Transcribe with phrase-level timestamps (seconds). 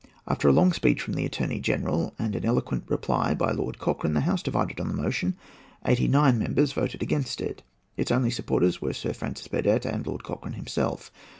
[0.27, 4.15] After a long speech from the Attorney General, and an eloquent reply by Lord Cochrane,
[4.15, 5.35] the House divided on the motion.
[5.85, 7.61] Eighty nine members voted against it.
[7.97, 11.11] Its only supporters were Sir Francis Burdett and Lord Cochrane himself.